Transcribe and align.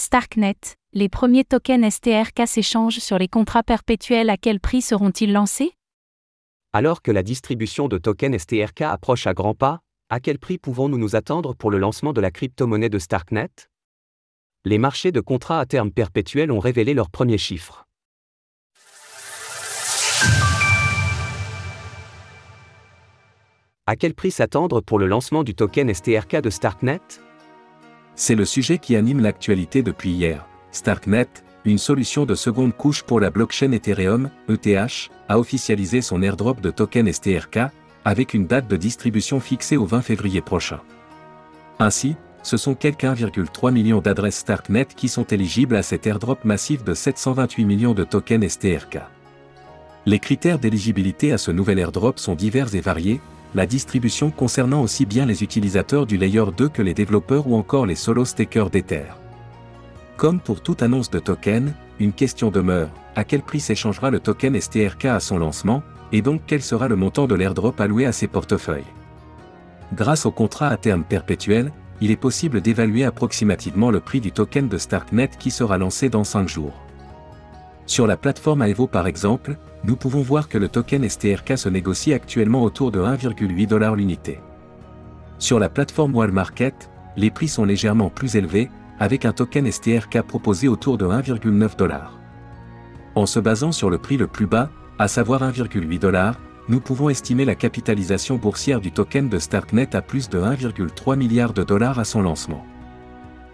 Starknet, 0.00 0.56
les 0.94 1.10
premiers 1.10 1.44
tokens 1.44 1.92
STRK 1.92 2.46
s'échangent 2.46 3.00
sur 3.00 3.18
les 3.18 3.28
contrats 3.28 3.62
perpétuels. 3.62 4.30
À 4.30 4.38
quel 4.38 4.58
prix 4.58 4.80
seront-ils 4.80 5.30
lancés? 5.30 5.74
Alors 6.72 7.02
que 7.02 7.10
la 7.10 7.22
distribution 7.22 7.86
de 7.86 7.98
tokens 7.98 8.38
STRK 8.38 8.80
approche 8.80 9.26
à 9.26 9.34
grands 9.34 9.54
pas, 9.54 9.80
à 10.08 10.18
quel 10.18 10.38
prix 10.38 10.56
pouvons-nous 10.56 10.96
nous 10.96 11.16
attendre 11.16 11.54
pour 11.54 11.70
le 11.70 11.76
lancement 11.76 12.14
de 12.14 12.22
la 12.22 12.30
crypto-monnaie 12.30 12.88
de 12.88 12.98
Starknet? 12.98 13.50
Les 14.64 14.78
marchés 14.78 15.12
de 15.12 15.20
contrats 15.20 15.60
à 15.60 15.66
terme 15.66 15.90
perpétuels 15.92 16.50
ont 16.50 16.60
révélé 16.60 16.94
leurs 16.94 17.10
premiers 17.10 17.36
chiffres. 17.36 17.84
À 23.84 23.96
quel 23.96 24.14
prix 24.14 24.30
s'attendre 24.30 24.80
pour 24.80 24.98
le 24.98 25.06
lancement 25.06 25.44
du 25.44 25.54
token 25.54 25.92
STRK 25.92 26.36
de 26.36 26.48
Starknet? 26.48 27.00
C'est 28.22 28.34
le 28.34 28.44
sujet 28.44 28.76
qui 28.76 28.96
anime 28.96 29.20
l'actualité 29.20 29.82
depuis 29.82 30.10
hier. 30.10 30.46
Starknet, 30.72 31.26
une 31.64 31.78
solution 31.78 32.26
de 32.26 32.34
seconde 32.34 32.76
couche 32.76 33.02
pour 33.02 33.18
la 33.18 33.30
blockchain 33.30 33.72
Ethereum, 33.72 34.28
ETH, 34.50 35.08
a 35.30 35.38
officialisé 35.38 36.02
son 36.02 36.20
airdrop 36.20 36.60
de 36.60 36.70
token 36.70 37.10
STRK, 37.10 37.70
avec 38.04 38.34
une 38.34 38.46
date 38.46 38.68
de 38.68 38.76
distribution 38.76 39.40
fixée 39.40 39.78
au 39.78 39.86
20 39.86 40.02
février 40.02 40.42
prochain. 40.42 40.80
Ainsi, 41.78 42.14
ce 42.42 42.58
sont 42.58 42.74
quelques 42.74 43.04
1,3 43.04 43.72
million 43.72 44.02
d'adresses 44.02 44.40
Starknet 44.40 44.88
qui 44.94 45.08
sont 45.08 45.24
éligibles 45.24 45.74
à 45.76 45.82
cet 45.82 46.06
airdrop 46.06 46.44
massif 46.44 46.84
de 46.84 46.92
728 46.92 47.64
millions 47.64 47.94
de 47.94 48.04
tokens 48.04 48.46
STRK. 48.46 48.98
Les 50.04 50.18
critères 50.18 50.58
d'éligibilité 50.58 51.32
à 51.32 51.38
ce 51.38 51.50
nouvel 51.50 51.78
airdrop 51.78 52.18
sont 52.18 52.34
divers 52.34 52.74
et 52.74 52.82
variés, 52.82 53.22
la 53.54 53.66
distribution 53.66 54.30
concernant 54.30 54.82
aussi 54.82 55.06
bien 55.06 55.26
les 55.26 55.42
utilisateurs 55.42 56.06
du 56.06 56.16
Layer 56.16 56.44
2 56.56 56.68
que 56.68 56.82
les 56.82 56.94
développeurs 56.94 57.48
ou 57.48 57.56
encore 57.56 57.86
les 57.86 57.94
solo 57.94 58.24
stakers 58.24 58.70
d'Ether. 58.70 59.06
Comme 60.16 60.40
pour 60.40 60.60
toute 60.60 60.82
annonce 60.82 61.10
de 61.10 61.18
token, 61.18 61.74
une 61.98 62.12
question 62.12 62.50
demeure, 62.50 62.90
à 63.16 63.24
quel 63.24 63.42
prix 63.42 63.60
s'échangera 63.60 64.10
le 64.10 64.20
token 64.20 64.60
STRK 64.60 65.06
à 65.06 65.20
son 65.20 65.38
lancement, 65.38 65.82
et 66.12 66.22
donc 66.22 66.42
quel 66.46 66.62
sera 66.62 66.88
le 66.88 66.96
montant 66.96 67.26
de 67.26 67.34
l'airdrop 67.34 67.80
alloué 67.80 68.06
à 68.06 68.12
ses 68.12 68.26
portefeuilles? 68.26 68.84
Grâce 69.94 70.26
au 70.26 70.30
contrat 70.30 70.68
à 70.68 70.76
terme 70.76 71.04
perpétuel, 71.04 71.72
il 72.00 72.10
est 72.10 72.16
possible 72.16 72.60
d'évaluer 72.60 73.04
approximativement 73.04 73.90
le 73.90 74.00
prix 74.00 74.20
du 74.20 74.32
token 74.32 74.68
de 74.68 74.78
Starknet 74.78 75.30
qui 75.38 75.50
sera 75.50 75.76
lancé 75.76 76.08
dans 76.08 76.24
5 76.24 76.48
jours. 76.48 76.74
Sur 77.90 78.06
la 78.06 78.16
plateforme 78.16 78.62
Aevo 78.62 78.86
par 78.86 79.08
exemple, 79.08 79.56
nous 79.82 79.96
pouvons 79.96 80.22
voir 80.22 80.48
que 80.48 80.58
le 80.58 80.68
token 80.68 81.08
STRK 81.08 81.58
se 81.58 81.68
négocie 81.68 82.12
actuellement 82.12 82.62
autour 82.62 82.92
de 82.92 83.00
1,8$ 83.00 83.96
l'unité. 83.96 84.38
Sur 85.40 85.58
la 85.58 85.68
plateforme 85.68 86.14
Walmarket, 86.14 86.88
les 87.16 87.32
prix 87.32 87.48
sont 87.48 87.64
légèrement 87.64 88.08
plus 88.08 88.36
élevés, 88.36 88.70
avec 89.00 89.24
un 89.24 89.32
token 89.32 89.68
STRK 89.68 90.22
proposé 90.22 90.68
autour 90.68 90.98
de 90.98 91.04
1,9$. 91.04 92.00
En 93.16 93.26
se 93.26 93.40
basant 93.40 93.72
sur 93.72 93.90
le 93.90 93.98
prix 93.98 94.16
le 94.16 94.28
plus 94.28 94.46
bas, 94.46 94.70
à 95.00 95.08
savoir 95.08 95.42
1,8$, 95.42 96.34
nous 96.68 96.78
pouvons 96.78 97.08
estimer 97.08 97.44
la 97.44 97.56
capitalisation 97.56 98.36
boursière 98.36 98.80
du 98.80 98.92
token 98.92 99.28
de 99.28 99.40
Starknet 99.40 99.96
à 99.96 100.00
plus 100.00 100.28
de 100.28 100.38
1,3 100.38 101.16
milliard 101.16 101.52
de 101.52 101.64
dollars 101.64 101.98
à 101.98 102.04
son 102.04 102.22
lancement. 102.22 102.64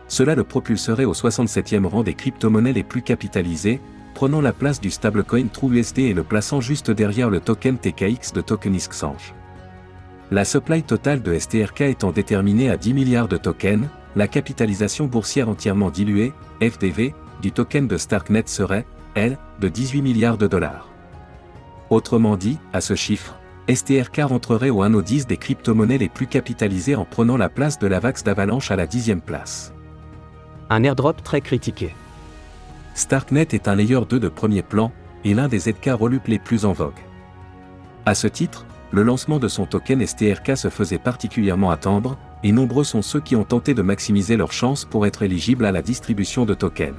Cela 0.08 0.34
le 0.34 0.44
propulserait 0.44 1.06
au 1.06 1.14
67e 1.14 1.86
rang 1.86 2.02
des 2.02 2.12
crypto-monnaies 2.12 2.74
les 2.74 2.84
plus 2.84 3.00
capitalisées, 3.00 3.80
prenant 4.16 4.40
la 4.40 4.54
place 4.54 4.80
du 4.80 4.90
stablecoin 4.90 5.48
TrueUSD 5.48 5.98
et 5.98 6.14
le 6.14 6.22
plaçant 6.22 6.62
juste 6.62 6.90
derrière 6.90 7.28
le 7.28 7.38
token 7.38 7.76
TKX 7.76 8.32
de 8.32 8.42
Exchange. 8.74 9.34
La 10.30 10.46
supply 10.46 10.82
totale 10.82 11.20
de 11.20 11.38
STRK 11.38 11.82
étant 11.82 12.12
déterminée 12.12 12.70
à 12.70 12.78
10 12.78 12.94
milliards 12.94 13.28
de 13.28 13.36
tokens, 13.36 13.86
la 14.16 14.26
capitalisation 14.26 15.04
boursière 15.04 15.50
entièrement 15.50 15.90
diluée, 15.90 16.32
FDV, 16.62 17.14
du 17.42 17.52
token 17.52 17.86
de 17.86 17.98
Starknet 17.98 18.44
serait, 18.46 18.86
elle, 19.14 19.36
de 19.60 19.68
18 19.68 20.00
milliards 20.00 20.38
de 20.38 20.46
dollars. 20.46 20.88
Autrement 21.90 22.38
dit, 22.38 22.56
à 22.72 22.80
ce 22.80 22.94
chiffre, 22.94 23.38
STRK 23.68 24.22
rentrerait 24.22 24.70
au 24.70 24.80
1 24.80 24.94
au 24.94 25.02
10 25.02 25.26
des 25.26 25.36
crypto-monnaies 25.36 25.98
les 25.98 26.08
plus 26.08 26.26
capitalisées 26.26 26.96
en 26.96 27.04
prenant 27.04 27.36
la 27.36 27.50
place 27.50 27.78
de 27.78 27.86
la 27.86 28.00
Vax 28.00 28.24
d'Avalanche 28.24 28.70
à 28.70 28.76
la 28.76 28.86
dixième 28.86 29.20
place. 29.20 29.74
Un 30.70 30.84
airdrop 30.84 31.22
très 31.22 31.42
critiqué. 31.42 31.92
Starknet 32.96 33.48
est 33.52 33.68
un 33.68 33.74
layer 33.74 34.00
2 34.08 34.18
de 34.18 34.28
premier 34.30 34.62
plan, 34.62 34.90
et 35.22 35.34
l'un 35.34 35.48
des 35.48 35.58
ZK 35.58 35.90
relup 35.90 36.28
les 36.28 36.38
plus 36.38 36.64
en 36.64 36.72
vogue. 36.72 36.98
À 38.06 38.14
ce 38.14 38.26
titre, 38.26 38.64
le 38.90 39.02
lancement 39.02 39.38
de 39.38 39.48
son 39.48 39.66
token 39.66 40.04
STRK 40.04 40.56
se 40.56 40.70
faisait 40.70 40.96
particulièrement 40.96 41.70
attendre, 41.70 42.16
et 42.42 42.52
nombreux 42.52 42.84
sont 42.84 43.02
ceux 43.02 43.20
qui 43.20 43.36
ont 43.36 43.44
tenté 43.44 43.74
de 43.74 43.82
maximiser 43.82 44.38
leurs 44.38 44.52
chances 44.52 44.86
pour 44.86 45.04
être 45.04 45.22
éligibles 45.22 45.66
à 45.66 45.72
la 45.72 45.82
distribution 45.82 46.46
de 46.46 46.54
tokens. 46.54 46.96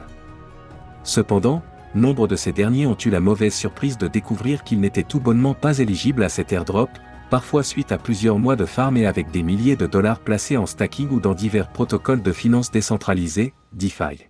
Cependant, 1.02 1.64
nombre 1.96 2.28
de 2.28 2.36
ces 2.36 2.52
derniers 2.52 2.86
ont 2.86 2.98
eu 3.04 3.10
la 3.10 3.20
mauvaise 3.20 3.56
surprise 3.56 3.98
de 3.98 4.08
découvrir 4.08 4.64
qu'ils 4.64 4.80
n'étaient 4.80 5.02
tout 5.02 5.20
bonnement 5.20 5.56
pas 5.56 5.80
éligibles 5.80 6.24
à 6.24 6.30
cet 6.30 6.54
airdrop, 6.54 6.92
parfois 7.32 7.64
suite 7.64 7.92
à 7.92 7.98
plusieurs 7.98 8.38
mois 8.38 8.56
de 8.56 8.66
farm 8.66 8.98
et 8.98 9.08
avec 9.08 9.32
des 9.32 9.42
milliers 9.42 9.76
de 9.76 9.88
dollars 9.88 10.20
placés 10.20 10.58
en 10.58 10.68
stacking 10.68 11.10
ou 11.10 11.20
dans 11.20 11.34
divers 11.34 11.70
protocoles 11.70 12.22
de 12.22 12.32
finances 12.32 12.70
décentralisés, 12.70 13.56
DeFi. 13.74 14.28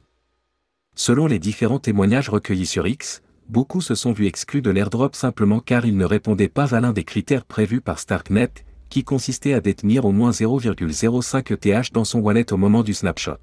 Selon 0.99 1.27
les 1.27 1.37
différents 1.37 1.77
témoignages 1.77 2.27
recueillis 2.27 2.65
sur 2.65 2.87
X, 2.87 3.21
beaucoup 3.49 3.81
se 3.81 3.93
sont 3.93 4.13
vus 4.13 4.25
exclus 4.25 4.63
de 4.63 4.71
l'airdrop 4.71 5.15
simplement 5.15 5.59
car 5.59 5.85
ils 5.85 5.95
ne 5.95 6.05
répondaient 6.05 6.47
pas 6.47 6.73
à 6.73 6.79
l'un 6.79 6.91
des 6.91 7.03
critères 7.03 7.45
prévus 7.45 7.81
par 7.81 7.99
Starknet, 7.99 8.49
qui 8.89 9.03
consistait 9.03 9.53
à 9.53 9.61
détenir 9.61 10.05
au 10.05 10.11
moins 10.11 10.31
0,05 10.31 11.53
ETH 11.53 11.93
dans 11.93 12.03
son 12.03 12.19
wallet 12.19 12.51
au 12.51 12.57
moment 12.57 12.81
du 12.81 12.95
snapshot. 12.95 13.37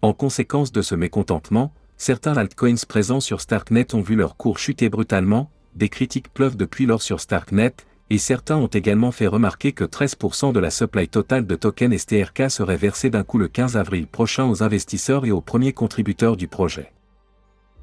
En 0.00 0.14
conséquence 0.14 0.72
de 0.72 0.80
ce 0.80 0.94
mécontentement, 0.94 1.74
certains 1.98 2.38
altcoins 2.38 2.82
présents 2.88 3.20
sur 3.20 3.42
Starknet 3.42 3.94
ont 3.94 4.00
vu 4.00 4.16
leur 4.16 4.38
cours 4.38 4.58
chuter 4.58 4.88
brutalement, 4.88 5.50
des 5.74 5.90
critiques 5.90 6.32
pleuvent 6.32 6.56
depuis 6.56 6.86
lors 6.86 7.02
sur 7.02 7.20
Starknet, 7.20 7.74
et 8.10 8.18
certains 8.18 8.56
ont 8.56 8.68
également 8.68 9.12
fait 9.12 9.26
remarquer 9.26 9.72
que 9.72 9.84
13% 9.84 10.52
de 10.52 10.60
la 10.60 10.70
supply 10.70 11.08
totale 11.08 11.46
de 11.46 11.54
tokens 11.54 11.96
STRK 11.96 12.50
serait 12.50 12.76
versée 12.76 13.10
d'un 13.10 13.22
coup 13.22 13.38
le 13.38 13.48
15 13.48 13.76
avril 13.76 14.06
prochain 14.06 14.48
aux 14.48 14.62
investisseurs 14.62 15.26
et 15.26 15.30
aux 15.30 15.42
premiers 15.42 15.72
contributeurs 15.72 16.36
du 16.36 16.48
projet. 16.48 16.92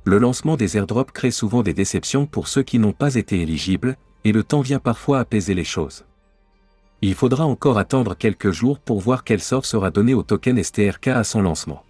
Le 0.04 0.18
lancement 0.18 0.56
des 0.56 0.78
airdrops 0.78 1.12
crée 1.12 1.32
souvent 1.32 1.64
des 1.64 1.74
déceptions 1.74 2.26
pour 2.26 2.48
ceux 2.48 2.64
qui 2.64 2.80
n'ont 2.80 2.92
pas 2.92 3.16
été 3.16 3.42
éligibles, 3.42 3.98
et 4.24 4.32
le 4.32 4.44
temps 4.44 4.62
vient 4.62 4.80
parfois 4.80 5.20
apaiser 5.20 5.54
les 5.54 5.64
choses. 5.64 6.06
Il 7.02 7.14
faudra 7.14 7.46
encore 7.46 7.78
attendre 7.78 8.16
quelques 8.16 8.52
jours 8.52 8.80
pour 8.80 9.00
voir 9.00 9.24
quel 9.24 9.40
sort 9.40 9.66
sera 9.66 9.92
donné 9.92 10.14
au 10.14 10.24
token 10.24 10.64
STRK 10.64 11.10
à 11.10 11.24
son 11.24 11.42
lancement. 11.42 11.84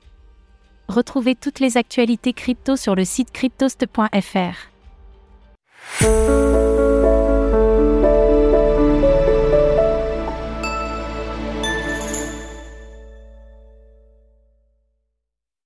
Retrouvez 0.87 1.35
toutes 1.35 1.59
les 1.59 1.77
actualités 1.77 2.33
crypto 2.33 2.75
sur 2.75 2.95
le 2.95 3.05
site 3.05 3.31
cryptost.fr. 3.31 4.71